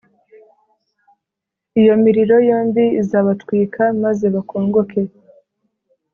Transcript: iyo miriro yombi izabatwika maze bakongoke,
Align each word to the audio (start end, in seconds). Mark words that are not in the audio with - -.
iyo 1.81 1.93
miriro 2.03 2.35
yombi 2.49 2.83
izabatwika 3.01 3.83
maze 4.03 4.25
bakongoke, 4.35 5.01